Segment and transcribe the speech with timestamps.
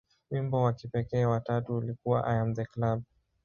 [0.31, 3.03] Wimbo wa kipekee wa tatu ulikuwa "I Am The Club".